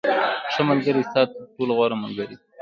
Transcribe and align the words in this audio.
•ښه 0.53 0.61
ملګری 0.69 1.01
ستا 1.09 1.21
تر 1.31 1.41
ټولو 1.55 1.71
غوره 1.77 1.95
ملګری 2.03 2.35
دی. 2.39 2.45